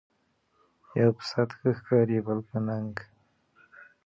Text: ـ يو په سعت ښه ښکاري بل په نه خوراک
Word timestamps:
ـ 0.49 0.97
يو 0.99 1.09
په 1.17 1.23
سعت 1.29 1.49
ښه 1.57 1.69
ښکاري 1.77 2.17
بل 2.25 2.39
په 2.49 2.57
نه 2.65 2.75
خوراک 2.83 2.97